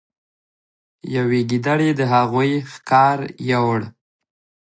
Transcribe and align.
یوې 1.15 1.41
ګیدړې 1.49 1.89
د 1.99 2.01
هغوی 2.13 2.51
ښکار 2.71 3.19
یووړ. 3.49 3.81